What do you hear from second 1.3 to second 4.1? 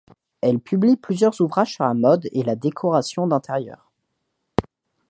ouvrages sur la mode et la décoration d'intérieur.